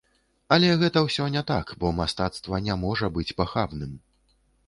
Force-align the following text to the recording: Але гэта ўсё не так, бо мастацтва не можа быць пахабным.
Але 0.55 0.69
гэта 0.83 1.03
ўсё 1.07 1.27
не 1.35 1.43
так, 1.51 1.73
бо 1.83 1.91
мастацтва 1.99 2.61
не 2.67 2.79
можа 2.87 3.11
быць 3.17 3.35
пахабным. 3.43 3.93